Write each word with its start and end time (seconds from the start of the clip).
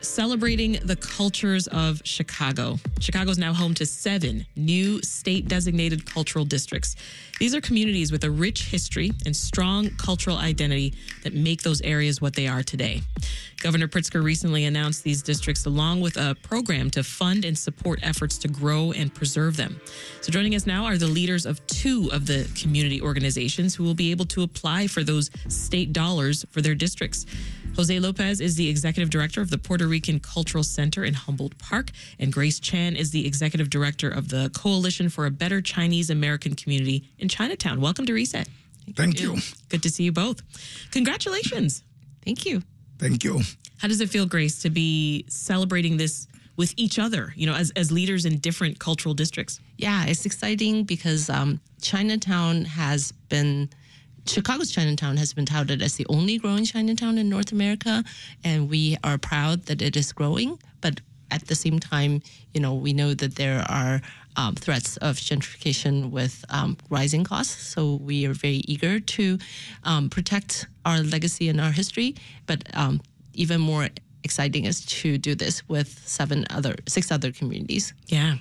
celebrating 0.00 0.78
the 0.84 0.96
cultures 0.96 1.66
of 1.68 2.00
Chicago. 2.04 2.78
Chicago 3.00 3.30
is 3.30 3.38
now 3.38 3.52
home 3.52 3.74
to 3.74 3.86
seven 3.86 4.46
new 4.56 5.02
state 5.02 5.48
designated 5.48 6.06
cultural 6.06 6.44
districts. 6.44 6.96
These 7.38 7.54
are 7.54 7.60
communities 7.60 8.12
with 8.12 8.24
a 8.24 8.30
rich 8.30 8.66
history 8.66 9.12
and 9.24 9.34
strong 9.34 9.90
cultural 9.96 10.36
identity 10.36 10.94
that 11.22 11.34
make 11.34 11.62
those 11.62 11.80
areas 11.82 12.20
what 12.20 12.34
they 12.34 12.46
are 12.46 12.62
today. 12.62 13.02
Governor 13.60 13.88
Pritzker 13.88 14.22
recently 14.22 14.64
announced 14.64 15.04
these 15.04 15.22
districts 15.22 15.66
along 15.66 16.00
with 16.00 16.16
a 16.16 16.34
program 16.42 16.90
to 16.90 17.02
fund 17.02 17.44
and 17.44 17.56
support 17.56 18.00
efforts 18.02 18.38
to 18.38 18.48
grow 18.48 18.92
and 18.92 19.14
preserve 19.14 19.56
them. 19.56 19.80
So, 20.22 20.32
joining 20.32 20.54
us 20.54 20.66
now 20.66 20.84
are 20.84 20.96
the 20.96 21.06
leaders 21.06 21.44
of 21.44 21.66
two 21.66 22.08
of 22.12 22.26
the 22.26 22.48
community 22.60 23.02
organizations 23.02 23.74
who 23.74 23.84
will 23.84 23.94
be 23.94 24.10
able 24.10 24.24
to 24.26 24.42
apply 24.42 24.86
for 24.86 25.04
those 25.04 25.30
state 25.48 25.92
dollars 25.92 26.44
for 26.50 26.62
their 26.62 26.74
districts. 26.74 27.26
Jose 27.76 27.98
Lopez 28.00 28.40
is 28.40 28.56
the 28.56 28.68
executive 28.68 29.10
director 29.10 29.40
of 29.40 29.50
the 29.50 29.58
Puerto 29.58 29.86
Rican 29.90 30.20
Cultural 30.20 30.64
Center 30.64 31.04
in 31.04 31.14
Humboldt 31.14 31.58
Park, 31.58 31.90
and 32.18 32.32
Grace 32.32 32.60
Chan 32.60 32.96
is 32.96 33.10
the 33.10 33.26
executive 33.26 33.68
director 33.68 34.08
of 34.08 34.28
the 34.28 34.50
Coalition 34.54 35.08
for 35.08 35.26
a 35.26 35.30
Better 35.30 35.60
Chinese 35.60 36.08
American 36.08 36.54
Community 36.54 37.10
in 37.18 37.28
Chinatown. 37.28 37.80
Welcome 37.80 38.06
to 38.06 38.14
Reset. 38.14 38.48
Thank 38.96 39.20
you. 39.20 39.38
Good 39.68 39.82
to 39.82 39.90
see 39.90 40.04
you 40.04 40.12
both. 40.12 40.40
Congratulations. 40.92 41.82
Thank 42.24 42.46
you. 42.46 42.62
Thank 42.98 43.24
you. 43.24 43.40
How 43.78 43.88
does 43.88 44.00
it 44.00 44.10
feel, 44.10 44.26
Grace, 44.26 44.62
to 44.62 44.70
be 44.70 45.24
celebrating 45.28 45.96
this 45.96 46.26
with 46.56 46.74
each 46.76 46.98
other, 46.98 47.32
you 47.36 47.46
know, 47.46 47.54
as, 47.54 47.72
as 47.76 47.90
leaders 47.90 48.26
in 48.26 48.38
different 48.38 48.78
cultural 48.78 49.14
districts? 49.14 49.60
Yeah, 49.78 50.04
it's 50.06 50.26
exciting 50.26 50.84
because 50.84 51.30
um, 51.30 51.60
Chinatown 51.80 52.64
has 52.64 53.12
been 53.28 53.70
Chicago's 54.26 54.70
Chinatown 54.70 55.16
has 55.16 55.32
been 55.32 55.46
touted 55.46 55.82
as 55.82 55.96
the 55.96 56.06
only 56.08 56.38
growing 56.38 56.64
Chinatown 56.64 57.18
in 57.18 57.28
North 57.28 57.52
America, 57.52 58.04
and 58.44 58.68
we 58.68 58.96
are 59.02 59.18
proud 59.18 59.64
that 59.64 59.82
it 59.82 59.96
is 59.96 60.12
growing. 60.12 60.58
But 60.80 61.00
at 61.30 61.46
the 61.46 61.54
same 61.54 61.78
time, 61.78 62.22
you 62.52 62.60
know, 62.60 62.74
we 62.74 62.92
know 62.92 63.14
that 63.14 63.36
there 63.36 63.64
are 63.68 64.00
um, 64.36 64.54
threats 64.54 64.96
of 64.98 65.16
gentrification 65.16 66.10
with 66.10 66.44
um, 66.50 66.76
rising 66.88 67.24
costs. 67.24 67.62
So 67.62 67.96
we 67.96 68.26
are 68.26 68.34
very 68.34 68.62
eager 68.66 69.00
to 69.00 69.38
um, 69.84 70.08
protect 70.08 70.66
our 70.84 70.98
legacy 70.98 71.48
and 71.48 71.60
our 71.60 71.70
history. 71.72 72.14
But 72.46 72.64
um, 72.74 73.00
even 73.34 73.60
more 73.60 73.88
exciting 74.22 74.64
is 74.64 74.84
to 74.84 75.18
do 75.18 75.34
this 75.34 75.68
with 75.68 75.88
seven 76.06 76.46
other, 76.50 76.76
six 76.86 77.10
other 77.10 77.32
communities. 77.32 77.94
Yeah 78.06 78.36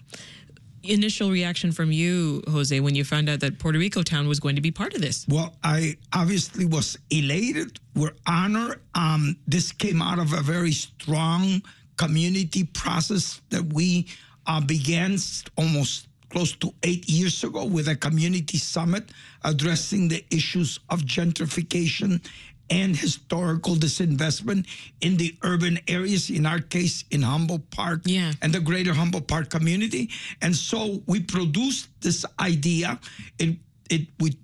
initial 0.83 1.31
reaction 1.31 1.71
from 1.71 1.91
you, 1.91 2.43
Jose, 2.47 2.79
when 2.79 2.95
you 2.95 3.03
found 3.03 3.29
out 3.29 3.39
that 3.41 3.59
Puerto 3.59 3.79
Rico 3.79 4.03
Town 4.03 4.27
was 4.27 4.39
going 4.39 4.55
to 4.55 4.61
be 4.61 4.71
part 4.71 4.93
of 4.93 5.01
this? 5.01 5.25
Well, 5.27 5.55
I 5.63 5.97
obviously 6.13 6.65
was 6.65 6.97
elated. 7.09 7.79
We're 7.95 8.15
honored. 8.25 8.81
Um, 8.95 9.37
this 9.47 9.71
came 9.71 10.01
out 10.01 10.19
of 10.19 10.33
a 10.33 10.41
very 10.41 10.71
strong 10.71 11.61
community 11.97 12.63
process 12.63 13.41
that 13.49 13.73
we 13.73 14.07
uh, 14.47 14.61
began 14.61 15.17
almost 15.57 16.07
close 16.29 16.55
to 16.55 16.73
eight 16.83 17.09
years 17.09 17.43
ago 17.43 17.65
with 17.65 17.87
a 17.87 17.95
community 17.95 18.57
summit 18.57 19.09
addressing 19.43 20.07
the 20.07 20.23
issues 20.31 20.79
of 20.89 21.01
gentrification 21.01 22.21
and 22.69 22.95
historical 22.95 23.75
disinvestment 23.75 24.67
in 25.01 25.17
the 25.17 25.35
urban 25.43 25.79
areas, 25.87 26.29
in 26.29 26.45
our 26.45 26.59
case, 26.59 27.03
in 27.11 27.21
Humboldt 27.21 27.69
Park 27.71 28.01
yeah. 28.05 28.31
and 28.41 28.53
the 28.53 28.59
greater 28.59 28.93
Humboldt 28.93 29.27
Park 29.27 29.49
community. 29.49 30.09
And 30.41 30.55
so 30.55 31.01
we 31.05 31.21
produced 31.21 31.89
this 32.01 32.25
idea. 32.39 32.99
It, 33.37 33.57
it, 33.89 34.07
we, 34.19 34.37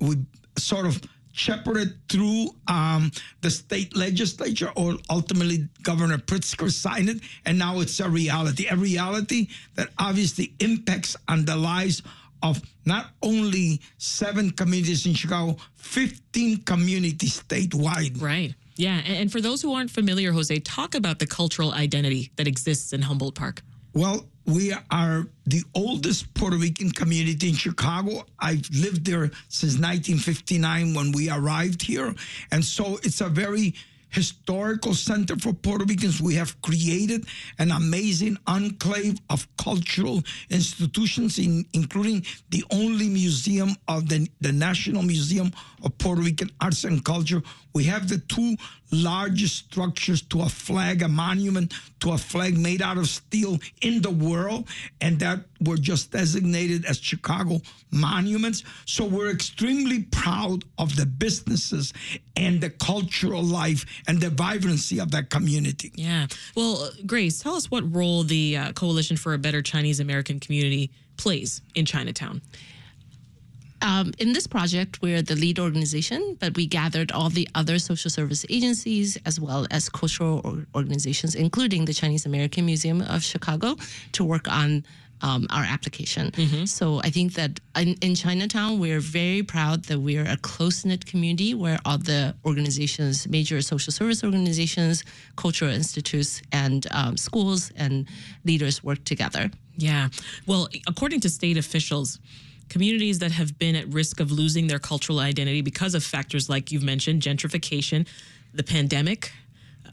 we 0.00 0.16
sort 0.56 0.86
of 0.86 1.00
shepherded 1.32 1.98
through 2.08 2.46
um, 2.68 3.10
the 3.40 3.50
state 3.50 3.96
legislature, 3.96 4.70
or 4.76 4.96
ultimately 5.10 5.68
Governor 5.82 6.18
Pritzker 6.18 6.70
signed 6.70 7.08
it, 7.08 7.20
and 7.44 7.58
now 7.58 7.80
it's 7.80 7.98
a 7.98 8.08
reality. 8.08 8.68
A 8.68 8.76
reality 8.76 9.48
that 9.74 9.88
obviously 9.98 10.54
impacts 10.60 11.16
on 11.26 11.44
the 11.44 11.56
lives 11.56 12.02
of 12.44 12.60
not 12.84 13.06
only 13.22 13.80
seven 13.96 14.50
communities 14.50 15.06
in 15.06 15.14
Chicago, 15.14 15.56
15 15.76 16.62
communities 16.64 17.42
statewide. 17.42 18.20
Right. 18.20 18.54
Yeah. 18.76 19.00
And, 19.06 19.32
for 19.32 19.40
those 19.40 19.62
who 19.62 19.72
aren't 19.72 19.90
familiar, 19.90 20.30
Jose, 20.30 20.58
talk 20.60 20.94
about 20.94 21.18
the 21.18 21.26
cultural 21.26 21.72
identity 21.72 22.30
that 22.36 22.46
exists 22.46 22.92
in 22.92 23.02
Humboldt 23.02 23.34
Park. 23.34 23.62
Well, 23.94 24.26
we 24.44 24.74
are 24.90 25.26
the 25.46 25.62
oldest 25.74 26.34
Puerto 26.34 26.56
Rican 26.56 26.90
community 26.90 27.48
in 27.48 27.54
Chicago. 27.54 28.26
I've 28.38 28.68
lived 28.70 29.06
there 29.06 29.30
since 29.48 29.78
1959 29.78 30.92
when 30.92 31.12
we 31.12 31.30
arrived 31.30 31.80
here. 31.80 32.14
And 32.50 32.62
so 32.62 32.98
it's 33.02 33.22
a 33.22 33.28
very 33.28 33.74
historical 34.14 34.94
center 34.94 35.36
for 35.36 35.52
Puerto 35.52 35.84
Ricans. 35.84 36.20
We 36.22 36.34
have 36.36 36.60
created 36.62 37.26
an 37.58 37.72
amazing 37.72 38.38
enclave 38.46 39.18
of 39.28 39.46
cultural 39.56 40.22
institutions, 40.50 41.38
in, 41.38 41.66
including 41.72 42.24
the 42.50 42.64
only 42.70 43.08
museum 43.08 43.70
of 43.88 44.08
the, 44.08 44.28
the 44.40 44.52
National 44.52 45.02
Museum 45.02 45.52
of 45.82 45.98
Puerto 45.98 46.22
Rican 46.22 46.50
Arts 46.60 46.84
and 46.84 47.04
Culture. 47.04 47.42
We 47.74 47.84
have 47.84 48.08
the 48.08 48.18
two 48.18 48.56
largest 48.92 49.56
structures 49.56 50.22
to 50.22 50.42
a 50.42 50.48
flag, 50.48 51.02
a 51.02 51.08
monument 51.08 51.74
to 52.00 52.12
a 52.12 52.18
flag 52.18 52.56
made 52.56 52.82
out 52.82 52.98
of 52.98 53.08
steel 53.08 53.58
in 53.82 54.00
the 54.00 54.10
world, 54.10 54.68
and 55.00 55.18
that 55.18 55.40
were 55.64 55.76
just 55.76 56.12
designated 56.12 56.84
as 56.84 56.98
Chicago 56.98 57.60
monuments. 57.90 58.62
So 58.84 59.04
we're 59.04 59.30
extremely 59.30 60.04
proud 60.04 60.64
of 60.78 60.96
the 60.96 61.06
businesses 61.06 61.92
and 62.36 62.60
the 62.60 62.70
cultural 62.70 63.42
life 63.42 63.84
and 64.06 64.20
the 64.20 64.30
vibrancy 64.30 65.00
of 65.00 65.10
that 65.12 65.30
community. 65.30 65.92
Yeah. 65.94 66.26
Well, 66.56 66.90
Grace, 67.06 67.40
tell 67.40 67.54
us 67.54 67.70
what 67.70 67.84
role 67.94 68.24
the 68.24 68.56
uh, 68.56 68.72
Coalition 68.72 69.16
for 69.16 69.34
a 69.34 69.38
Better 69.38 69.62
Chinese 69.62 70.00
American 70.00 70.40
Community 70.40 70.90
plays 71.16 71.62
in 71.74 71.84
Chinatown. 71.84 72.42
Um, 73.84 74.12
in 74.18 74.32
this 74.32 74.46
project, 74.46 75.02
we're 75.02 75.20
the 75.20 75.34
lead 75.34 75.58
organization, 75.58 76.38
but 76.40 76.56
we 76.56 76.66
gathered 76.66 77.12
all 77.12 77.28
the 77.28 77.46
other 77.54 77.78
social 77.78 78.10
service 78.10 78.46
agencies 78.48 79.18
as 79.26 79.38
well 79.38 79.66
as 79.70 79.90
cultural 79.90 80.64
organizations, 80.74 81.34
including 81.34 81.84
the 81.84 81.92
Chinese 81.92 82.24
American 82.24 82.64
Museum 82.64 83.02
of 83.02 83.22
Chicago, 83.22 83.76
to 84.12 84.24
work 84.24 84.48
on 84.48 84.84
um, 85.24 85.46
our 85.50 85.64
application. 85.64 86.30
Mm-hmm. 86.32 86.64
So 86.66 87.00
I 87.02 87.08
think 87.08 87.32
that 87.34 87.58
in, 87.76 87.94
in, 88.02 88.14
Chinatown, 88.14 88.78
we're 88.78 89.00
very 89.00 89.42
proud 89.42 89.84
that 89.84 89.98
we're 89.98 90.28
a 90.28 90.36
close 90.36 90.84
knit 90.84 91.06
community 91.06 91.54
where 91.54 91.78
all 91.86 91.96
the 91.96 92.34
organizations, 92.44 93.26
major 93.26 93.62
social 93.62 93.92
service 93.92 94.22
organizations, 94.22 95.02
cultural 95.36 95.70
institutes, 95.70 96.42
and 96.52 96.86
um, 96.90 97.16
schools 97.16 97.72
and 97.74 98.06
leaders 98.44 98.84
work 98.84 99.02
together. 99.04 99.50
Yeah. 99.76 100.10
Well, 100.46 100.68
according 100.86 101.20
to 101.20 101.30
state 101.30 101.56
officials, 101.56 102.20
communities 102.68 103.18
that 103.20 103.32
have 103.32 103.58
been 103.58 103.76
at 103.76 103.88
risk 103.88 104.20
of 104.20 104.30
losing 104.30 104.66
their 104.66 104.78
cultural 104.78 105.20
identity 105.20 105.62
because 105.62 105.94
of 105.94 106.04
factors 106.04 106.50
like 106.50 106.70
you've 106.70 106.84
mentioned 106.84 107.22
gentrification, 107.22 108.06
the 108.52 108.62
pandemic, 108.62 109.32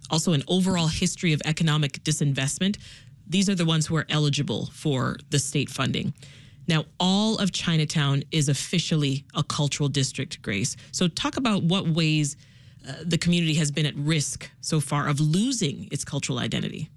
also 0.09 0.34
an 0.34 0.44
overall 0.50 0.88
history 0.88 1.31
of 1.31 1.41
economic 1.46 2.03
disinvestment. 2.03 2.78
These 3.31 3.50
are 3.50 3.56
the 3.56 3.66
ones 3.66 3.88
who 3.88 3.96
are 3.96 4.06
eligible 4.09 4.68
for 4.74 5.18
the 5.30 5.40
state 5.40 5.69
funding. 5.69 6.14
Now, 6.68 6.86
all 7.00 7.38
of 7.38 7.52
Chinatown 7.52 8.24
is 8.31 8.50
officially 8.50 9.24
a 9.34 9.42
cultural 9.42 9.90
district, 9.90 10.42
Grace. 10.42 10.75
So, 10.92 11.08
talk 11.08 11.38
about 11.38 11.64
what 11.64 11.88
ways 11.88 12.36
uh, 12.88 12.94
the 13.06 13.18
community 13.18 13.53
has 13.56 13.72
been 13.72 13.86
at 13.86 13.96
risk 13.96 14.50
so 14.59 14.80
far 14.80 15.08
of 15.08 15.20
losing 15.20 15.88
its 15.91 16.03
cultural 16.03 16.40
identity. 16.40 16.90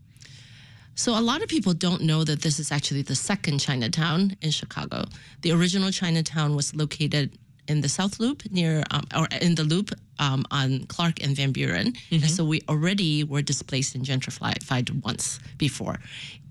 So 0.96 1.18
a 1.18 1.20
lot 1.20 1.42
of 1.42 1.48
people 1.48 1.74
don't 1.74 2.02
know 2.02 2.22
that 2.24 2.42
this 2.42 2.60
is 2.60 2.70
actually 2.70 3.02
the 3.02 3.16
second 3.16 3.58
Chinatown 3.58 4.36
in 4.40 4.50
Chicago. 4.52 5.04
The 5.42 5.50
original 5.50 5.90
Chinatown 5.90 6.54
was 6.54 6.74
located 6.74 7.36
in 7.68 7.80
the 7.80 7.88
South 7.88 8.20
Loop 8.20 8.42
near, 8.50 8.82
um, 8.90 9.04
or 9.16 9.26
in 9.40 9.54
the 9.54 9.64
Loop 9.64 9.90
um, 10.18 10.44
on 10.50 10.86
Clark 10.86 11.22
and 11.22 11.36
Van 11.36 11.52
Buren. 11.52 11.92
Mm-hmm. 11.92 12.14
And 12.16 12.30
so 12.30 12.44
we 12.44 12.60
already 12.68 13.24
were 13.24 13.42
displaced 13.42 13.94
and 13.94 14.04
gentrified 14.04 15.02
once 15.02 15.40
before. 15.58 15.98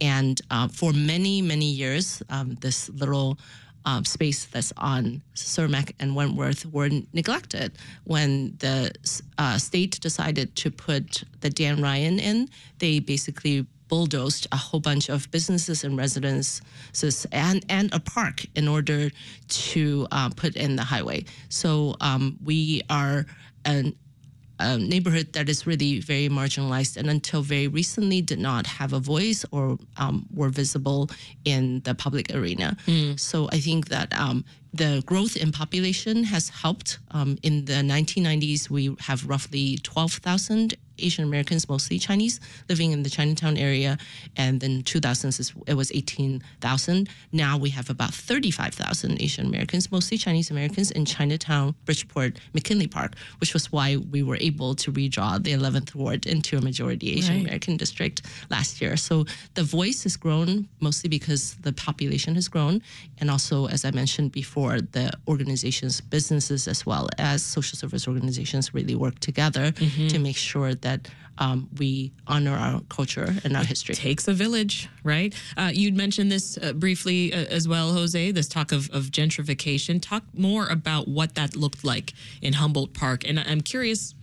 And 0.01 0.39
uh, 0.51 0.67
for 0.67 0.91
many, 0.91 1.41
many 1.41 1.65
years, 1.65 2.21
um, 2.29 2.55
this 2.61 2.89
little 2.89 3.37
um, 3.85 4.05
space 4.05 4.45
that's 4.45 4.73
on 4.77 5.21
Cermak 5.35 5.93
and 5.99 6.15
Wentworth 6.15 6.65
were 6.65 6.89
neglected. 7.13 7.73
When 8.05 8.55
the 8.59 8.91
uh, 9.37 9.57
state 9.57 9.99
decided 9.99 10.55
to 10.57 10.71
put 10.71 11.23
the 11.41 11.49
Dan 11.49 11.81
Ryan 11.81 12.19
in, 12.19 12.49
they 12.79 12.99
basically 12.99 13.65
bulldozed 13.93 14.47
a 14.51 14.57
whole 14.57 14.79
bunch 14.79 15.07
of 15.07 15.29
businesses 15.29 15.83
and 15.83 15.95
residences 15.95 17.27
and, 17.31 17.63
and 17.69 17.93
a 17.93 17.99
park 17.99 18.43
in 18.55 18.67
order 18.67 19.11
to 19.47 20.07
uh, 20.11 20.29
put 20.35 20.55
in 20.55 20.75
the 20.75 20.81
highway. 20.81 21.23
So 21.49 21.95
um, 22.01 22.39
we 22.43 22.81
are 22.89 23.27
an 23.65 23.95
a 24.59 24.77
neighborhood 24.77 25.33
that 25.33 25.47
is 25.49 25.67
really 25.67 25.99
very 25.99 26.29
marginalized 26.29 26.95
and 26.97 27.07
until 27.09 27.41
very 27.41 27.67
recently 27.67 28.21
did 28.21 28.39
not 28.39 28.65
have 28.65 28.93
a 28.93 28.99
voice 28.99 29.45
or 29.51 29.77
um, 29.97 30.25
were 30.33 30.49
visible 30.49 31.09
in 31.43 31.81
the 31.81 31.93
public 31.93 32.33
arena. 32.33 32.77
Mm. 32.87 33.19
So 33.19 33.47
I 33.51 33.59
think 33.59 33.89
that 33.89 34.09
um, 34.17 34.45
the 34.73 35.03
growth 35.05 35.35
in 35.35 35.51
population 35.51 36.23
has 36.25 36.49
helped. 36.49 36.99
Um, 37.11 37.37
in 37.43 37.65
the 37.65 37.73
1990s, 37.73 38.69
we 38.69 38.95
have 39.01 39.27
roughly 39.29 39.77
12,000 39.83 40.75
Asian 40.99 41.23
Americans, 41.23 41.67
mostly 41.67 41.97
Chinese, 41.99 42.39
living 42.69 42.91
in 42.91 43.03
the 43.03 43.09
Chinatown 43.09 43.57
area. 43.57 43.97
And 44.37 44.59
then 44.61 44.83
2000s, 44.83 45.51
it 45.67 45.73
was 45.73 45.91
18,000. 45.91 47.09
Now 47.31 47.57
we 47.57 47.69
have 47.71 47.89
about 47.89 48.13
35,000 48.13 49.21
Asian 49.21 49.45
Americans, 49.47 49.91
mostly 49.91 50.17
Chinese 50.17 50.51
Americans, 50.51 50.91
in 50.91 51.05
Chinatown, 51.05 51.75
Bridgeport, 51.85 52.39
McKinley 52.53 52.87
Park, 52.87 53.15
which 53.39 53.53
was 53.53 53.71
why 53.71 53.97
we 53.97 54.21
were 54.23 54.37
able 54.39 54.75
to 54.75 54.91
redraw 54.91 55.41
the 55.41 55.53
11th 55.53 55.95
Ward 55.95 56.25
into 56.25 56.57
a 56.57 56.61
majority 56.61 57.17
Asian 57.17 57.35
Right. 57.37 57.45
American 57.45 57.77
district 57.77 58.21
last 58.51 58.81
year. 58.81 58.95
So 58.97 59.25
the 59.55 59.63
voice 59.63 60.03
has 60.03 60.15
grown 60.15 60.67
mostly 60.79 61.09
because 61.09 61.55
the 61.61 61.73
population 61.73 62.35
has 62.35 62.47
grown. 62.47 62.81
And 63.19 63.31
also, 63.31 63.67
as 63.67 63.83
I 63.83 63.91
mentioned 63.91 64.31
before, 64.31 64.62
the 64.79 65.11
organizations, 65.27 66.01
businesses, 66.01 66.67
as 66.67 66.85
well 66.85 67.09
as 67.17 67.43
social 67.43 67.77
service 67.77 68.07
organizations 68.07 68.73
really 68.73 68.95
work 68.95 69.19
together 69.19 69.71
to 70.09 70.19
make 70.19 70.37
sure 70.37 70.75
that 70.75 71.09
um, 71.37 71.69
we 71.77 72.11
honor 72.27 72.55
our 72.55 72.81
culture 72.89 73.35
and 73.43 73.57
our 73.57 73.63
history. 73.63 73.95
takes 73.95 74.27
a 74.27 74.33
village, 74.33 74.89
right? 75.03 75.33
Uh, 75.57 75.71
you'd 75.73 75.95
mentioned 75.95 76.31
this 76.31 76.57
uh, 76.57 76.73
briefly 76.73 77.33
uh, 77.33 77.45
as 77.49 77.67
well, 77.67 77.93
Jose. 77.93 78.31
This 78.31 78.47
talk 78.47 78.71
of, 78.71 78.89
of 78.91 79.05
gentrification. 79.05 80.01
Talk 80.01 80.23
more 80.33 80.67
about 80.67 81.07
what 81.07 81.35
that 81.35 81.55
looked 81.55 81.83
like 81.83 82.13
in 82.41 82.53
Humboldt 82.53 82.93
Park, 82.93 83.27
and 83.27 83.39
I'm 83.39 83.61
curious 83.61 84.13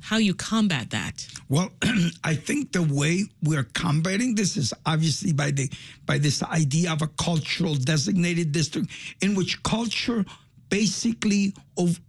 how 0.00 0.18
you 0.18 0.34
combat 0.34 0.90
that. 0.90 1.26
Well, 1.48 1.70
I 2.24 2.34
think 2.34 2.72
the 2.72 2.82
way 2.82 3.24
we're 3.42 3.64
combating 3.74 4.34
this 4.34 4.56
is 4.56 4.72
obviously 4.84 5.32
by 5.32 5.50
the 5.50 5.70
by 6.04 6.18
this 6.18 6.42
idea 6.42 6.92
of 6.92 7.02
a 7.02 7.08
cultural 7.08 7.74
designated 7.74 8.52
district 8.52 8.90
in 9.20 9.34
which 9.34 9.62
culture 9.62 10.24
basically 10.68 11.54
of, 11.76 12.00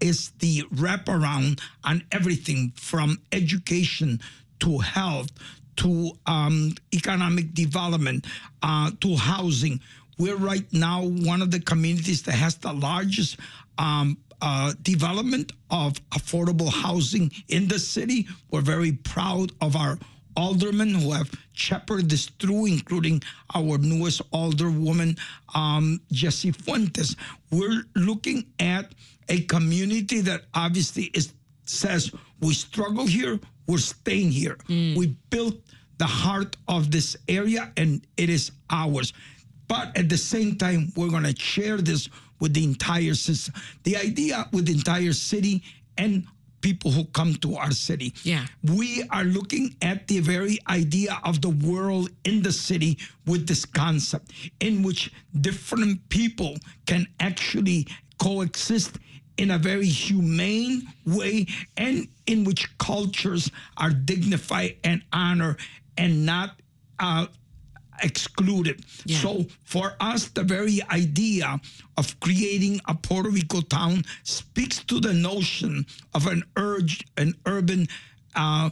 is 0.00 0.30
the 0.38 0.62
wraparound 0.74 1.60
on 1.84 2.02
everything 2.12 2.72
from 2.76 3.18
education 3.32 4.20
to 4.60 4.78
health 4.78 5.30
to 5.76 6.12
um, 6.26 6.74
economic 6.94 7.54
development 7.54 8.26
uh, 8.62 8.90
to 9.00 9.16
housing. 9.16 9.80
We're 10.18 10.36
right 10.36 10.70
now 10.72 11.02
one 11.04 11.42
of 11.42 11.50
the 11.50 11.60
communities 11.60 12.22
that 12.24 12.32
has 12.32 12.56
the 12.56 12.72
largest 12.72 13.38
um, 13.78 14.18
uh, 14.42 14.74
development 14.82 15.52
of 15.70 15.94
affordable 16.10 16.68
housing 16.68 17.30
in 17.48 17.68
the 17.68 17.78
city. 17.78 18.26
We're 18.50 18.60
very 18.60 18.92
proud 18.92 19.52
of 19.60 19.76
our 19.76 19.98
aldermen 20.36 20.94
who 20.94 21.12
have 21.12 21.30
shepherded 21.52 22.10
this 22.10 22.26
through, 22.40 22.66
including 22.66 23.22
our 23.54 23.78
newest 23.78 24.28
alderwoman, 24.32 25.18
um, 25.54 26.00
Jessie 26.10 26.52
Fuentes. 26.52 27.16
We're 27.50 27.84
looking 27.94 28.46
at 28.58 28.92
a 29.28 29.42
community 29.42 30.20
that 30.22 30.42
obviously 30.54 31.04
is 31.14 31.32
says 31.64 32.10
we 32.40 32.52
struggle 32.54 33.06
here, 33.06 33.38
we're 33.68 33.78
staying 33.78 34.32
here. 34.32 34.58
We 34.96 35.16
built 35.30 35.54
the 35.98 36.06
heart 36.06 36.56
of 36.66 36.90
this 36.90 37.16
area 37.28 37.72
and 37.76 38.04
it 38.16 38.28
is 38.28 38.50
ours. 38.70 39.12
But 39.72 39.96
at 39.96 40.10
the 40.10 40.18
same 40.18 40.56
time, 40.56 40.92
we're 40.96 41.08
going 41.08 41.22
to 41.22 41.34
share 41.34 41.78
this 41.78 42.10
with 42.40 42.52
the 42.52 42.62
entire 42.62 43.14
system. 43.14 43.54
The 43.84 43.96
idea 43.96 44.46
with 44.52 44.66
the 44.66 44.74
entire 44.74 45.14
city 45.14 45.62
and 45.96 46.26
people 46.60 46.90
who 46.90 47.06
come 47.06 47.36
to 47.36 47.56
our 47.56 47.70
city. 47.70 48.12
Yeah. 48.22 48.44
We 48.62 49.02
are 49.08 49.24
looking 49.24 49.74
at 49.80 50.08
the 50.08 50.20
very 50.20 50.58
idea 50.68 51.18
of 51.24 51.40
the 51.40 51.48
world 51.48 52.10
in 52.26 52.42
the 52.42 52.52
city 52.52 52.98
with 53.26 53.46
this 53.46 53.64
concept 53.64 54.32
in 54.60 54.82
which 54.82 55.10
different 55.40 56.06
people 56.10 56.56
can 56.84 57.06
actually 57.18 57.86
coexist 58.18 58.98
in 59.38 59.52
a 59.52 59.58
very 59.58 59.86
humane 59.86 60.82
way 61.06 61.46
and 61.78 62.08
in 62.26 62.44
which 62.44 62.68
cultures 62.76 63.50
are 63.78 63.90
dignified 63.90 64.76
and 64.84 65.00
honored 65.14 65.58
and 65.96 66.26
not 66.26 66.60
uh, 67.00 67.26
excluded. 68.02 68.84
Yeah. 69.04 69.18
So 69.18 69.46
for 69.64 69.94
us, 70.00 70.28
the 70.28 70.42
very 70.42 70.80
idea 70.90 71.60
of 71.96 72.18
creating 72.20 72.80
a 72.86 72.94
Puerto 72.94 73.30
Rico 73.30 73.60
town 73.60 74.04
speaks 74.24 74.82
to 74.84 75.00
the 75.00 75.12
notion 75.12 75.86
of 76.14 76.26
an 76.26 76.44
urge, 76.56 77.04
an 77.16 77.34
urban. 77.46 77.88
Uh, 78.34 78.70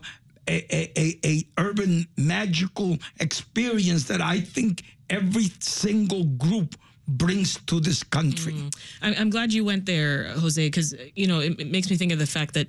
a, 0.48 0.66
a, 0.74 0.92
a, 0.96 1.18
a 1.24 1.44
urban 1.58 2.08
magical 2.16 2.98
experience 3.20 4.04
that 4.08 4.20
I 4.20 4.40
think 4.40 4.82
every 5.08 5.48
single 5.60 6.24
group 6.24 6.74
brings 7.06 7.58
to 7.66 7.78
this 7.78 8.02
country. 8.02 8.54
I'm, 9.02 9.14
I'm 9.18 9.30
glad 9.30 9.52
you 9.52 9.64
went 9.64 9.86
there, 9.86 10.28
Jose, 10.38 10.66
because 10.66 10.94
you 11.14 11.26
know 11.26 11.40
it, 11.40 11.60
it 11.60 11.70
makes 11.70 11.90
me 11.90 11.96
think 11.96 12.12
of 12.12 12.18
the 12.18 12.26
fact 12.26 12.54
that 12.54 12.68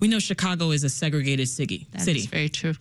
we 0.00 0.08
know 0.08 0.18
Chicago 0.18 0.72
is 0.72 0.84
a 0.84 0.88
segregated 0.88 1.48
city. 1.48 1.86
That 1.92 2.02
city. 2.02 2.26
very 2.26 2.48
true. 2.48 2.74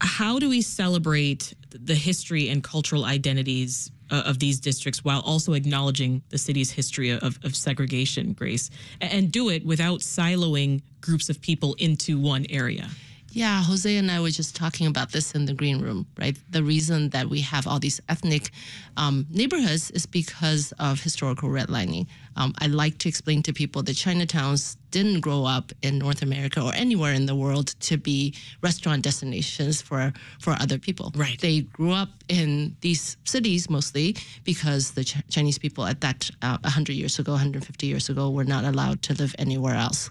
How 0.00 0.38
do 0.38 0.48
we 0.48 0.62
celebrate 0.62 1.54
the 1.70 1.94
history 1.94 2.48
and 2.48 2.62
cultural 2.62 3.04
identities 3.04 3.90
uh, 4.10 4.22
of 4.26 4.38
these 4.38 4.58
districts 4.58 5.04
while 5.04 5.20
also 5.20 5.52
acknowledging 5.52 6.22
the 6.30 6.38
city's 6.38 6.70
history 6.70 7.10
of, 7.10 7.38
of 7.44 7.54
segregation, 7.54 8.32
Grace, 8.32 8.70
and 9.00 9.30
do 9.30 9.50
it 9.50 9.64
without 9.64 10.00
siloing 10.00 10.82
groups 11.00 11.28
of 11.28 11.40
people 11.40 11.74
into 11.78 12.18
one 12.18 12.46
area? 12.50 12.88
Yeah, 13.32 13.62
Jose 13.62 13.96
and 13.96 14.10
I 14.10 14.20
were 14.20 14.30
just 14.30 14.56
talking 14.56 14.88
about 14.88 15.12
this 15.12 15.32
in 15.32 15.46
the 15.46 15.54
green 15.54 15.80
room, 15.80 16.06
right? 16.18 16.36
The 16.50 16.64
reason 16.64 17.10
that 17.10 17.28
we 17.28 17.40
have 17.42 17.66
all 17.66 17.78
these 17.78 18.00
ethnic 18.08 18.50
um, 18.96 19.24
neighborhoods 19.30 19.90
is 19.92 20.04
because 20.04 20.72
of 20.80 21.00
historical 21.00 21.48
redlining. 21.48 22.08
Um, 22.36 22.54
I 22.58 22.66
like 22.66 22.98
to 22.98 23.08
explain 23.08 23.42
to 23.44 23.52
people 23.52 23.82
that 23.84 23.94
Chinatowns 23.94 24.76
didn't 24.90 25.20
grow 25.20 25.44
up 25.44 25.72
in 25.82 25.98
North 25.98 26.22
America 26.22 26.60
or 26.60 26.74
anywhere 26.74 27.12
in 27.12 27.26
the 27.26 27.34
world 27.36 27.68
to 27.80 27.96
be 27.96 28.34
restaurant 28.62 29.02
destinations 29.02 29.80
for 29.80 30.12
for 30.40 30.56
other 30.60 30.78
people. 30.78 31.12
Right. 31.14 31.40
They 31.40 31.60
grew 31.60 31.92
up 31.92 32.08
in 32.28 32.76
these 32.80 33.16
cities 33.24 33.70
mostly 33.70 34.16
because 34.42 34.92
the 34.92 35.04
Ch- 35.04 35.22
Chinese 35.28 35.58
people 35.58 35.86
at 35.86 36.00
that 36.00 36.30
uh, 36.42 36.58
100 36.62 36.94
years 36.94 37.18
ago, 37.20 37.32
150 37.32 37.86
years 37.86 38.08
ago, 38.08 38.30
were 38.30 38.44
not 38.44 38.64
allowed 38.64 39.02
to 39.02 39.14
live 39.14 39.36
anywhere 39.38 39.76
else. 39.76 40.10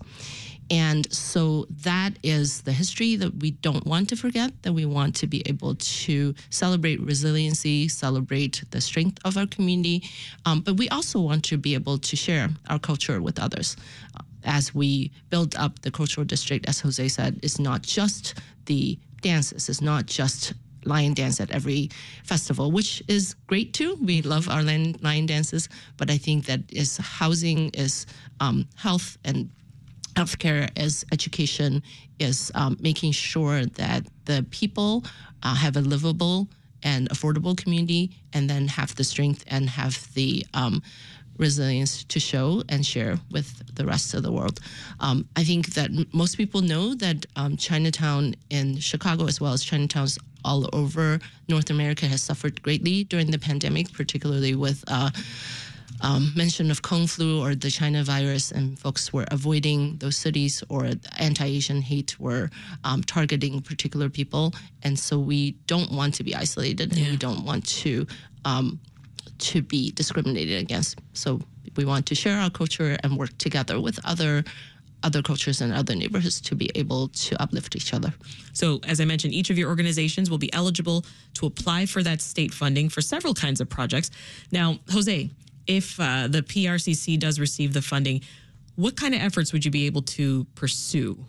And 0.72 1.12
so 1.12 1.66
that 1.84 2.12
is 2.22 2.62
the 2.62 2.72
history 2.72 3.16
that 3.16 3.36
we 3.42 3.52
don't 3.52 3.86
want 3.86 4.10
to 4.10 4.16
forget, 4.16 4.52
that 4.64 4.74
we 4.74 4.86
want 4.86 5.16
to 5.16 5.28
be 5.28 5.42
able 5.48 5.76
to 5.76 6.36
celebrate 6.50 7.00
resiliency, 7.02 7.88
celebrate 7.88 8.64
the 8.70 8.82
strength 8.82 9.20
of 9.26 9.36
our 9.36 9.48
community. 9.48 10.04
Um, 10.46 10.62
but 10.62 10.78
we 10.78 10.88
also 10.90 11.20
want 11.20 11.44
to 11.46 11.58
be 11.58 11.74
able 11.74 11.98
to 11.98 12.16
share 12.16 12.50
our 12.70 12.80
culture 12.80 13.20
with 13.22 13.40
others. 13.40 13.76
Uh, 14.16 14.22
As 14.44 14.74
we 14.74 15.12
build 15.30 15.56
up 15.56 15.80
the 15.82 15.92
cultural 15.92 16.26
district, 16.26 16.70
as 16.70 16.80
Jose 16.82 17.08
said, 17.10 17.40
it's 17.42 17.60
not 17.60 17.82
just 17.82 18.36
the 18.66 18.98
dances, 19.22 19.70
it's 19.70 19.82
not 19.82 20.06
just 20.06 20.54
lion 20.86 21.14
dance 21.14 21.42
at 21.42 21.52
every 21.52 21.90
festival, 22.24 22.72
which 22.72 23.04
is 23.08 23.36
great 23.48 23.74
too. 23.74 23.98
We 24.02 24.22
love 24.22 24.48
our 24.48 24.64
lion, 24.64 25.26
dances, 25.26 25.68
but 25.98 26.10
I 26.10 26.18
think 26.18 26.46
that 26.46 26.62
is 26.70 26.98
housing, 26.98 27.70
is 27.74 28.06
um, 28.40 28.66
health 28.76 29.18
and 29.26 29.50
healthcare 30.20 30.70
is 30.78 31.06
education 31.14 31.82
is 32.20 32.52
um, 32.56 32.78
making 32.82 33.12
sure 33.14 33.66
that 33.66 34.02
the 34.26 34.46
people 34.52 35.04
uh, 35.44 35.56
have 35.56 35.78
a 35.78 35.82
livable 35.82 36.48
and 36.84 37.10
affordable 37.10 37.56
community 37.56 38.12
and 38.34 38.50
then 38.50 38.68
have 38.68 38.94
the 38.96 39.04
strength 39.04 39.44
and 39.48 39.70
have 39.70 39.96
the 40.14 40.46
um, 40.54 40.82
resilience 41.38 42.04
to 42.04 42.20
show 42.20 42.62
and 42.68 42.86
share 42.86 43.18
with 43.32 43.50
the 43.76 43.86
rest 43.86 44.14
of 44.14 44.24
the 44.24 44.32
world. 44.32 44.60
Um, 45.00 45.26
I 45.38 45.44
think 45.46 45.74
that 45.78 45.90
m- 45.90 46.06
most 46.14 46.36
people 46.36 46.62
know 46.62 46.96
that 46.96 47.26
um, 47.38 47.56
Chinatown 47.56 48.36
in 48.50 48.78
Chicago, 48.80 49.26
as 49.26 49.40
well 49.40 49.54
as 49.54 49.64
Chinatowns 49.64 50.18
all 50.44 50.70
over 50.74 51.20
North 51.48 51.70
America, 51.70 52.06
has 52.08 52.22
suffered 52.22 52.62
greatly 52.62 53.06
during 53.06 53.32
the 53.32 53.40
pandemic, 53.40 53.94
particularly 53.94 54.54
with 54.56 54.84
uh, 54.88 55.12
um, 56.02 56.32
mention 56.36 56.72
of 56.72 56.82
Kung 56.82 57.08
flu 57.08 57.42
or 57.42 57.56
the 57.56 57.70
China 57.70 58.04
virus, 58.04 58.52
and 58.52 58.78
folks 58.80 59.12
were 59.12 59.26
avoiding 59.32 59.98
those 59.98 60.18
cities, 60.18 60.64
or 60.70 60.90
anti-Asian 61.18 61.82
hate 61.82 62.20
were 62.20 62.50
um, 62.84 63.04
targeting 63.04 63.62
particular 63.62 64.10
people, 64.10 64.54
and 64.84 64.98
so 64.98 65.20
we 65.20 65.52
don't 65.68 65.92
want 65.92 66.14
to 66.16 66.24
be 66.24 66.36
isolated, 66.36 66.98
and 66.98 67.08
we 67.08 67.18
don't 67.18 67.46
want 67.46 67.66
to 67.68 68.06
um, 68.46 68.80
to 69.40 69.62
be 69.62 69.92
discriminated 69.92 70.62
against. 70.62 71.00
So 71.14 71.42
we 71.76 71.86
want 71.86 72.06
to 72.08 72.16
share 72.16 72.40
our 72.40 72.50
culture 72.50 72.98
and 73.04 73.18
work 73.18 73.38
together 73.38 73.80
with 73.80 74.00
other 74.06 74.44
other 75.04 75.22
cultures 75.22 75.62
and 75.62 75.74
other 75.74 75.96
neighborhoods 75.96 76.42
to 76.42 76.56
be 76.56 76.70
able 76.76 77.08
to 77.10 77.42
uplift 77.42 77.76
each 77.76 77.94
other. 77.94 78.14
So, 78.54 78.82
as 78.86 79.00
I 79.00 79.06
mentioned, 79.06 79.34
each 79.34 79.50
of 79.50 79.58
your 79.58 79.70
organizations 79.70 80.30
will 80.30 80.38
be 80.38 80.52
eligible 80.54 81.06
to 81.36 81.46
apply 81.46 81.86
for 81.86 82.04
that 82.04 82.22
state 82.22 82.54
funding 82.54 82.90
for 82.90 83.02
several 83.02 83.34
kinds 83.34 83.62
of 83.62 83.70
projects. 83.70 84.12
Now, 84.52 84.80
Jose, 84.92 85.30
if 85.70 86.00
uh, 86.00 86.28
the 86.28 86.42
PRCC 86.42 87.18
does 87.18 87.40
receive 87.40 87.74
the 87.74 87.82
funding, 87.82 88.22
what 88.76 88.98
kind 88.98 89.14
of 89.14 89.22
efforts 89.22 89.54
would 89.54 89.64
you 89.64 89.72
be 89.72 89.86
able 89.86 90.02
to 90.02 90.46
pursue? 90.56 91.24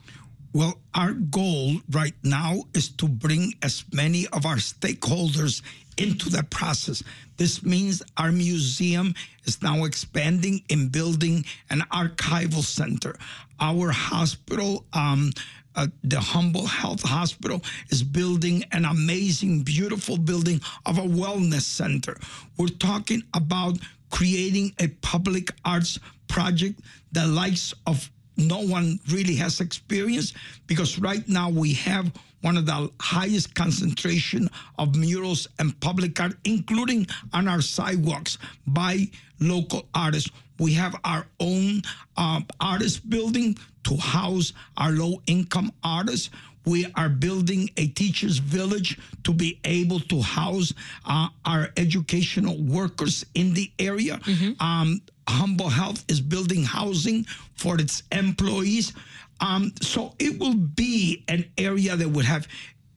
Well, 0.52 0.80
our 0.94 1.12
goal 1.12 1.76
right 1.90 2.14
now 2.24 2.62
is 2.74 2.88
to 2.96 3.06
bring 3.06 3.52
as 3.62 3.84
many 3.92 4.26
of 4.32 4.46
our 4.46 4.56
stakeholders 4.56 5.62
into 5.98 6.30
the 6.30 6.42
process. 6.44 7.02
This 7.36 7.62
means 7.62 8.02
our 8.16 8.32
museum 8.32 9.14
is 9.44 9.62
now 9.62 9.84
expanding 9.84 10.62
in 10.70 10.88
building 10.88 11.44
an 11.68 11.82
archival 11.92 12.64
center. 12.64 13.16
Our 13.60 13.90
hospital, 13.90 14.86
um, 14.94 15.32
uh, 15.76 15.88
the 16.02 16.18
Humboldt 16.18 16.70
Health 16.70 17.02
Hospital, 17.02 17.62
is 17.90 18.02
building 18.02 18.64
an 18.72 18.86
amazing, 18.86 19.62
beautiful 19.62 20.16
building 20.16 20.62
of 20.86 20.98
a 20.98 21.02
wellness 21.02 21.62
center. 21.62 22.16
We're 22.56 22.68
talking 22.68 23.22
about 23.34 23.78
creating 24.10 24.74
a 24.78 24.88
public 25.02 25.50
arts 25.64 25.98
project 26.28 26.80
the 27.12 27.26
likes 27.26 27.74
of 27.86 28.10
no 28.36 28.60
one 28.60 28.98
really 29.10 29.34
has 29.36 29.60
experience 29.60 30.32
because 30.66 30.98
right 30.98 31.28
now 31.28 31.50
we 31.50 31.74
have 31.74 32.10
one 32.42 32.56
of 32.56 32.64
the 32.66 32.90
highest 33.00 33.54
concentration 33.54 34.48
of 34.78 34.96
murals 34.96 35.46
and 35.58 35.78
public 35.80 36.18
art, 36.20 36.32
including 36.44 37.06
on 37.32 37.48
our 37.48 37.60
sidewalks 37.60 38.38
by 38.66 39.06
local 39.40 39.86
artists. 39.94 40.30
We 40.60 40.74
have 40.74 40.94
our 41.04 41.26
own 41.40 41.82
uh, 42.16 42.42
artist 42.60 43.08
building 43.08 43.56
to 43.84 43.96
house 43.96 44.52
our 44.76 44.92
low 44.92 45.22
income 45.26 45.72
artists. 45.82 46.28
We 46.66 46.86
are 46.94 47.08
building 47.08 47.70
a 47.78 47.88
teachers 47.88 48.36
village 48.36 48.98
to 49.24 49.32
be 49.32 49.58
able 49.64 50.00
to 50.00 50.20
house 50.20 50.74
uh, 51.06 51.28
our 51.46 51.70
educational 51.78 52.62
workers 52.62 53.24
in 53.34 53.54
the 53.54 53.72
area. 53.78 54.18
Mm-hmm. 54.18 54.62
Um, 54.62 55.00
Humboldt 55.26 55.72
Health 55.72 56.04
is 56.08 56.20
building 56.20 56.62
housing 56.62 57.24
for 57.54 57.80
its 57.80 58.02
employees. 58.12 58.92
Um, 59.40 59.72
so 59.80 60.12
it 60.18 60.38
will 60.38 60.54
be 60.54 61.24
an 61.28 61.46
area 61.56 61.96
that 61.96 62.08
would 62.10 62.26
have 62.26 62.46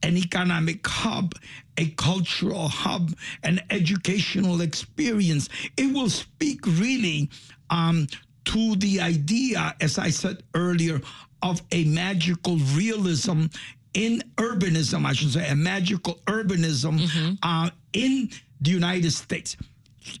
an 0.04 0.18
economic 0.18 0.86
hub, 0.86 1.34
a 1.78 1.86
cultural 1.90 2.68
hub, 2.68 3.14
an 3.42 3.60
educational 3.70 4.60
experience. 4.60 5.48
It 5.76 5.92
will 5.92 6.10
speak 6.10 6.66
really 6.66 7.30
um, 7.70 8.06
to 8.44 8.76
the 8.76 9.00
idea, 9.00 9.74
as 9.80 9.98
I 9.98 10.10
said 10.10 10.42
earlier, 10.54 11.00
of 11.42 11.62
a 11.72 11.84
magical 11.84 12.56
realism 12.76 13.46
in 13.94 14.22
urbanism, 14.36 15.06
I 15.06 15.14
should 15.14 15.32
say, 15.32 15.48
a 15.48 15.56
magical 15.56 16.20
urbanism 16.26 16.98
mm-hmm. 17.00 17.34
uh, 17.42 17.70
in 17.94 18.28
the 18.60 18.70
United 18.70 19.12
States. 19.12 19.56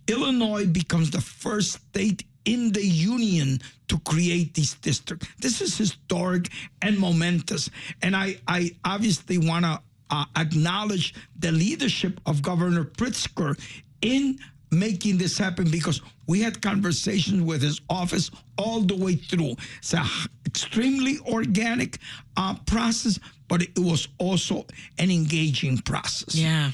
Illinois 0.08 0.66
becomes 0.66 1.10
the 1.10 1.20
first 1.20 1.72
state 1.72 2.24
in 2.44 2.72
the 2.72 2.84
union 2.84 3.60
to 3.88 3.98
create 4.00 4.54
these 4.54 4.74
districts. 4.74 5.28
This 5.38 5.60
is 5.60 5.76
historic 5.76 6.50
and 6.82 6.98
momentous. 6.98 7.70
And 8.02 8.16
I, 8.16 8.36
I 8.48 8.76
obviously 8.84 9.38
want 9.38 9.64
to 9.64 9.80
uh, 10.10 10.24
acknowledge 10.36 11.14
the 11.38 11.52
leadership 11.52 12.20
of 12.26 12.42
Governor 12.42 12.84
Pritzker 12.84 13.58
in 14.02 14.38
making 14.70 15.18
this 15.18 15.38
happen 15.38 15.70
because 15.70 16.02
we 16.26 16.40
had 16.40 16.60
conversations 16.60 17.42
with 17.42 17.62
his 17.62 17.80
office 17.88 18.30
all 18.58 18.80
the 18.80 18.96
way 18.96 19.14
through. 19.14 19.54
It's 19.78 19.94
an 19.94 20.06
extremely 20.46 21.18
organic 21.26 21.98
uh, 22.36 22.54
process, 22.66 23.18
but 23.48 23.62
it 23.62 23.78
was 23.78 24.08
also 24.18 24.66
an 24.98 25.10
engaging 25.10 25.78
process. 25.78 26.34
Yeah. 26.34 26.70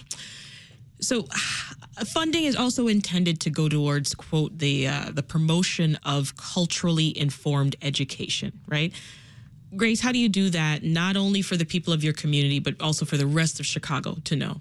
So, 1.00 1.26
funding 2.06 2.44
is 2.44 2.56
also 2.56 2.87
intended 2.88 3.40
to 3.40 3.50
go 3.50 3.68
towards 3.68 4.14
quote 4.14 4.59
the 4.59 4.88
uh, 4.88 5.11
the 5.12 5.23
promotion 5.23 5.99
of 6.04 6.37
culturally 6.37 7.16
informed 7.18 7.76
education, 7.82 8.61
right? 8.66 8.92
Grace, 9.76 10.00
how 10.00 10.11
do 10.11 10.18
you 10.18 10.28
do 10.28 10.50
that 10.50 10.82
not 10.82 11.16
only 11.16 11.42
for 11.42 11.56
the 11.56 11.64
people 11.64 11.92
of 11.92 12.02
your 12.02 12.12
community 12.12 12.59
but 12.59 12.80
also 12.80 13.04
for 13.04 13.16
the 13.16 13.26
rest 13.26 13.61
of 13.61 13.66
Chicago 13.66 14.16
to 14.25 14.37
know? 14.37 14.61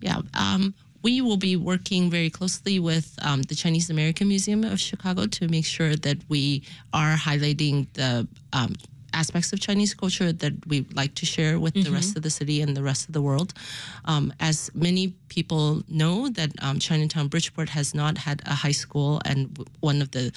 Yeah, 0.00 0.22
um, 0.34 0.74
we 1.02 1.20
will 1.20 1.36
be 1.36 1.56
working 1.56 2.10
very 2.10 2.30
closely 2.30 2.78
with 2.80 3.16
um, 3.22 3.42
the 3.42 3.54
Chinese 3.54 3.90
American 3.90 4.28
Museum 4.28 4.64
of 4.64 4.80
Chicago 4.80 5.26
to 5.26 5.48
make 5.48 5.64
sure 5.64 5.94
that 5.94 6.18
we 6.28 6.64
are 6.92 7.14
highlighting 7.14 7.86
the 7.94 8.26
um, 8.52 8.74
aspects 9.16 9.52
of 9.52 9.58
Chinese 9.60 9.94
culture 9.94 10.30
that 10.32 10.54
we 10.66 10.86
like 10.94 11.14
to 11.16 11.26
share 11.26 11.58
with 11.58 11.74
mm-hmm. 11.74 11.84
the 11.84 11.90
rest 11.90 12.10
mm-hmm. 12.10 12.18
of 12.18 12.22
the 12.22 12.30
city 12.30 12.60
and 12.60 12.76
the 12.76 12.82
rest 12.82 13.08
of 13.08 13.12
the 13.14 13.22
world. 13.22 13.54
Um, 14.04 14.32
as 14.40 14.70
many 14.74 15.14
people 15.28 15.82
know, 15.88 16.28
that 16.28 16.50
um, 16.62 16.78
Chinatown 16.78 17.28
Bridgeport 17.28 17.68
has 17.70 17.94
not 17.94 18.18
had 18.18 18.42
a 18.46 18.54
high 18.54 18.78
school, 18.84 19.20
and 19.24 19.36
one 19.80 20.02
of 20.02 20.10
the 20.10 20.32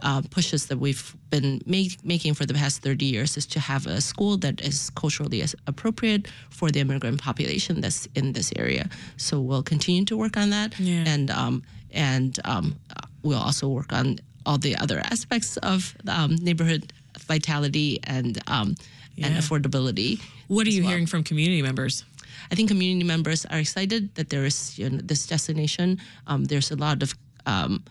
uh, 0.00 0.22
pushes 0.30 0.66
that 0.66 0.78
we've 0.78 1.14
been 1.30 1.60
make, 1.66 2.02
making 2.04 2.34
for 2.34 2.46
the 2.46 2.54
past 2.54 2.82
30 2.82 3.04
years 3.04 3.36
is 3.36 3.46
to 3.46 3.60
have 3.60 3.86
a 3.86 4.00
school 4.00 4.36
that 4.38 4.60
is 4.60 4.90
culturally 4.90 5.42
appropriate 5.66 6.28
for 6.50 6.70
the 6.70 6.80
immigrant 6.80 7.20
population 7.20 7.80
that's 7.80 8.08
in 8.14 8.32
this 8.32 8.52
area. 8.56 8.88
So 9.16 9.40
we'll 9.40 9.62
continue 9.62 10.04
to 10.06 10.16
work 10.16 10.36
on 10.36 10.50
that, 10.50 10.78
yeah. 10.78 11.04
and 11.06 11.30
um, 11.30 11.62
and 11.92 12.38
um, 12.44 12.76
we'll 13.22 13.38
also 13.38 13.68
work 13.68 13.92
on 13.92 14.18
all 14.46 14.58
the 14.58 14.76
other 14.76 15.00
aspects 15.10 15.56
of 15.58 15.94
um, 16.08 16.36
neighborhood 16.36 16.92
vitality 17.18 17.98
and 18.04 18.40
um, 18.46 18.74
yeah. 19.16 19.26
and 19.26 19.36
affordability. 19.36 20.20
What 20.48 20.66
are 20.66 20.70
you 20.70 20.82
well. 20.82 20.90
hearing 20.90 21.06
from 21.06 21.22
community 21.24 21.62
members? 21.62 22.04
I 22.50 22.54
think 22.54 22.68
community 22.68 23.06
members 23.06 23.46
are 23.46 23.58
excited 23.58 24.14
that 24.14 24.30
there 24.30 24.44
is 24.44 24.78
you 24.78 24.90
know, 24.90 24.98
this 25.02 25.26
destination. 25.26 25.98
Um, 26.26 26.44
there's 26.44 26.70
a 26.70 26.76
lot 26.76 27.02
of 27.02 27.14
um, 27.46 27.84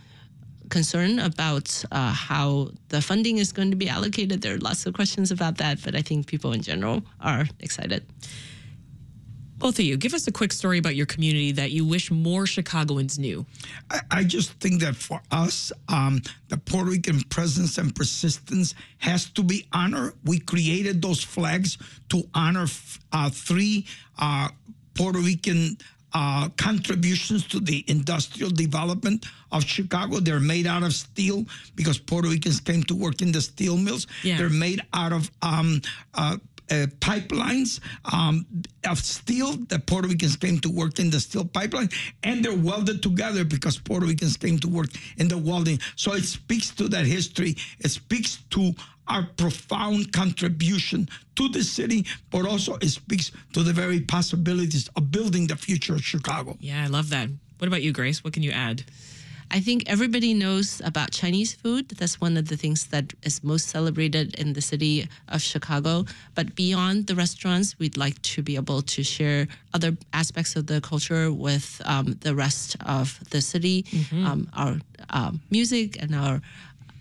concern 0.70 1.20
about 1.20 1.84
uh, 1.92 2.12
how 2.14 2.72
the 2.90 3.02
funding 3.02 3.38
is 3.38 3.52
going 3.52 3.72
to 3.72 3.78
be 3.78 3.90
allocated. 3.90 4.42
There 4.42 4.56
are 4.56 4.60
lots 4.60 4.86
of 4.86 4.94
questions 4.94 5.32
about 5.32 5.58
that, 5.58 5.82
but 5.84 5.96
I 5.96 6.02
think 6.02 6.28
people 6.28 6.52
in 6.54 6.62
general 6.62 7.04
are 7.22 7.48
excited 7.60 8.04
both 9.60 9.78
of 9.78 9.86
you, 9.86 9.98
give 9.98 10.14
us 10.14 10.28
a 10.28 10.32
quick 10.32 10.54
story 10.54 10.78
about 10.78 10.96
your 10.96 11.06
community 11.06 11.52
that 11.54 11.72
you 11.72 11.86
wish 11.86 12.10
more 12.10 12.46
Chicagoans 12.46 13.20
knew. 13.20 13.46
I, 13.92 14.00
I 14.12 14.24
just 14.24 14.54
think 14.54 14.82
that 14.82 14.96
for 14.96 15.22
us, 15.32 15.72
um, 15.90 16.22
the 16.48 16.58
Puerto 16.58 16.90
Rican 16.92 17.22
presence 17.30 17.78
and 17.78 17.94
persistence 17.94 18.74
has 18.98 19.30
to 19.32 19.44
be 19.44 19.68
honored. 19.74 20.14
We 20.24 20.40
created 20.40 21.02
those 21.02 21.24
flags 21.24 21.78
to 22.10 22.24
honor 22.34 22.68
uh, 23.12 23.30
three 23.30 23.86
uh, 24.18 24.50
Puerto 24.96 25.20
Rican 25.20 25.78
uh, 26.14 26.50
contributions 26.58 27.48
to 27.48 27.60
the 27.60 27.84
industrial 27.88 28.50
development 28.50 29.26
of 29.52 29.64
Chicago. 29.64 30.20
They're 30.20 30.40
made 30.40 30.68
out 30.68 30.84
of 30.84 30.94
steel 30.94 31.46
because 31.76 32.00
Puerto 32.00 32.30
Ricans 32.30 32.60
came 32.60 32.84
to 32.84 32.96
work 32.96 33.22
in 33.22 33.32
the 33.32 33.42
steel 33.42 33.78
mills. 33.78 34.08
Yeah. 34.24 34.38
They're 34.38 34.50
made 34.50 34.82
out 34.94 35.14
of 35.14 35.30
um, 35.42 35.82
uh, 36.14 36.38
uh, 36.72 36.88
pipelines 37.00 37.80
um, 38.12 38.46
of 38.88 39.00
steel. 39.00 39.54
The 39.54 39.80
Puerto 39.80 40.08
Ricans 40.08 40.36
came 40.36 40.60
to 40.60 40.70
work 40.70 41.00
in 41.00 41.10
the 41.10 41.20
steel 41.20 41.46
pipeline, 41.46 41.90
and 42.24 42.44
they're 42.44 42.56
welded 42.56 43.02
together 43.04 43.44
because 43.44 43.78
Puerto 43.78 44.06
Ricans 44.06 44.38
came 44.38 44.60
to 44.60 44.68
work 44.68 44.90
in 45.18 45.28
the 45.28 45.38
welding. 45.38 45.80
So 45.96 46.14
it 46.14 46.24
speaks 46.24 46.72
to 46.72 46.88
that 46.90 47.06
history. 47.06 47.56
It 47.80 47.90
speaks 47.90 48.38
to 48.52 48.74
our 49.08 49.28
profound 49.38 50.14
contribution 50.14 51.10
to 51.36 51.50
the 51.50 51.64
city, 51.64 52.06
but 52.30 52.46
also 52.46 52.76
it 52.76 52.90
speaks 52.90 53.32
to 53.54 53.64
the 53.64 53.74
very 53.74 54.02
possibilities 54.02 54.88
of 54.96 55.12
building 55.12 55.48
the 55.48 55.56
future 55.56 55.96
of 55.96 56.04
Chicago. 56.04 56.58
Yeah, 56.60 56.84
I 56.84 56.88
love 56.88 57.10
that. 57.10 57.30
What 57.58 57.68
about 57.68 57.82
you, 57.82 57.92
Grace? 57.92 58.24
What 58.24 58.34
can 58.34 58.44
you 58.44 58.52
add? 58.52 58.84
I 59.52 59.60
think 59.60 59.84
everybody 59.88 60.34
knows 60.34 60.80
about 60.86 61.12
Chinese 61.12 61.54
food. 61.54 61.90
That's 61.90 62.22
one 62.22 62.38
of 62.38 62.50
the 62.50 62.58
things 62.58 62.88
that 62.88 63.14
is 63.24 63.44
most 63.44 63.70
celebrated 63.70 64.36
in 64.36 64.54
the 64.54 64.62
city 64.62 65.08
of 65.28 65.42
Chicago. 65.42 66.06
But 66.36 66.56
beyond 66.56 67.08
the 67.08 67.16
restaurants, 67.16 67.78
we'd 67.80 67.98
like 67.98 68.22
to 68.22 68.44
be 68.44 68.56
able 68.56 68.84
to 68.84 69.04
share 69.04 69.48
other 69.74 69.98
aspects 70.14 70.56
of 70.56 70.68
the 70.68 70.82
culture 70.82 71.32
with 71.32 71.82
um, 71.86 72.18
the 72.22 72.36
rest 72.36 72.78
of 72.86 73.20
the 73.32 73.42
city, 73.42 73.84
mm-hmm. 73.84 74.26
um, 74.26 74.50
our 74.56 74.76
um, 75.10 75.42
music 75.50 76.02
and 76.02 76.14
our 76.14 76.42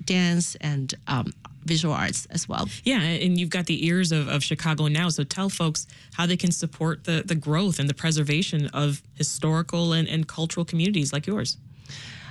dance 0.07 0.57
and 0.63 0.95
um, 1.07 1.35
visual 1.67 1.93
arts 1.93 2.27
as 2.31 2.49
well. 2.49 2.67
Yeah, 2.83 3.03
and 3.03 3.39
you've 3.39 3.51
got 3.51 3.67
the 3.67 3.87
ears 3.87 4.11
of, 4.11 4.27
of 4.29 4.43
Chicago 4.43 4.89
now. 4.89 5.11
So 5.11 5.23
tell 5.23 5.51
folks 5.51 5.87
how 6.15 6.25
they 6.25 6.39
can 6.39 6.51
support 6.51 7.05
the, 7.05 7.23
the 7.25 7.35
growth 7.35 7.79
and 7.79 7.91
the 7.91 7.95
preservation 7.95 8.69
of 8.69 9.03
historical 9.17 9.93
and, 9.93 10.09
and 10.09 10.27
cultural 10.27 10.65
communities 10.65 11.13
like 11.13 11.27
yours. 11.27 11.59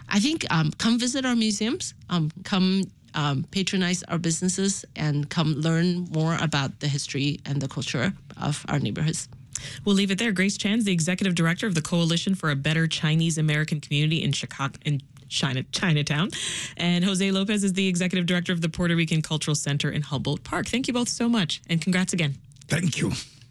I 0.10 0.20
think 0.20 0.46
um, 0.50 0.72
come 0.78 1.00
visit 1.00 1.26
our 1.26 1.36
museums, 1.36 1.94
um, 2.10 2.32
come 2.44 2.84
um, 3.14 3.46
patronize 3.52 4.04
our 4.04 4.18
businesses, 4.18 4.86
and 4.96 5.30
come 5.30 5.54
learn 5.54 6.08
more 6.12 6.38
about 6.40 6.80
the 6.80 6.88
history 6.88 7.40
and 7.46 7.62
the 7.62 7.68
culture 7.68 8.14
of 8.42 8.66
our 8.70 8.80
neighborhoods. 8.80 9.28
We'll 9.86 9.96
leave 9.96 10.12
it 10.12 10.20
there. 10.20 10.32
Grace 10.32 10.58
Chan 10.58 10.80
is 10.80 10.84
the 10.86 10.92
executive 10.92 11.34
director 11.34 11.66
of 11.66 11.74
the 11.74 11.82
Coalition 11.82 12.36
for 12.36 12.52
a 12.52 12.56
Better 12.56 12.88
Chinese 12.88 13.38
American 13.38 13.82
Community 13.82 14.24
in 14.24 14.32
Chicago 14.32 14.78
in 14.86 15.02
China, 15.30 15.64
Chinatown, 15.72 16.30
and 16.78 17.04
Jose 17.04 17.32
Lopez 17.32 17.64
is 17.64 17.74
the 17.74 17.88
executive 17.88 18.26
director 18.26 18.54
of 18.54 18.62
the 18.62 18.70
Puerto 18.70 18.96
Rican 18.96 19.22
Cultural 19.22 19.56
Center 19.56 19.90
in 19.90 20.02
Humboldt 20.02 20.44
Park. 20.44 20.68
Thank 20.68 20.88
you 20.88 20.94
both 20.94 21.10
so 21.10 21.28
much, 21.28 21.62
and 21.70 21.82
congrats 21.82 22.14
again. 22.14 22.36
Thank 22.70 22.98
you. 22.98 23.12